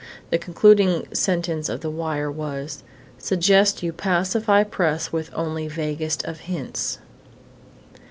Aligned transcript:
The 0.31 0.39
concluding 0.39 1.05
sentence 1.13 1.69
of 1.69 1.81
the 1.81 1.89
wire 1.91 2.31
was: 2.31 2.81
"SUGGEST 3.19 3.83
YOU 3.83 3.93
PACIFY 3.93 4.63
PRESS 4.63 5.11
WITH 5.13 5.29
ONLY 5.35 5.67
VAGUEST 5.67 6.23
OF 6.25 6.39
HINTS." 6.39 6.97